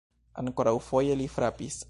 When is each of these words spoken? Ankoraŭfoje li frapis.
Ankoraŭfoje 0.43 1.19
li 1.21 1.31
frapis. 1.37 1.79